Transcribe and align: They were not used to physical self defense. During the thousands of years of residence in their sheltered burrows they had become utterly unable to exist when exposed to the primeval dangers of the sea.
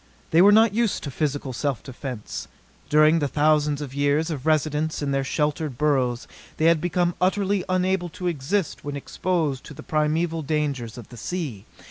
They 0.31 0.41
were 0.41 0.51
not 0.51 0.73
used 0.73 1.03
to 1.03 1.11
physical 1.11 1.53
self 1.53 1.83
defense. 1.83 2.47
During 2.89 3.19
the 3.19 3.27
thousands 3.27 3.81
of 3.81 3.93
years 3.93 4.31
of 4.31 4.47
residence 4.47 5.03
in 5.03 5.11
their 5.11 5.23
sheltered 5.23 5.77
burrows 5.77 6.27
they 6.57 6.65
had 6.65 6.81
become 6.81 7.13
utterly 7.21 7.63
unable 7.69 8.09
to 8.17 8.25
exist 8.25 8.83
when 8.83 8.95
exposed 8.95 9.63
to 9.65 9.75
the 9.75 9.83
primeval 9.83 10.41
dangers 10.41 10.97
of 10.97 11.09
the 11.09 11.17
sea. 11.17 11.67